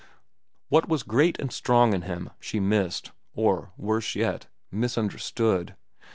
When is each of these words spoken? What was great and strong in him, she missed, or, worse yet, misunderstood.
What 0.69 0.89
was 0.89 1.03
great 1.03 1.37
and 1.39 1.53
strong 1.53 1.93
in 1.93 2.01
him, 2.01 2.31
she 2.39 2.59
missed, 2.59 3.11
or, 3.35 3.71
worse 3.77 4.15
yet, 4.15 4.47
misunderstood. 4.71 5.75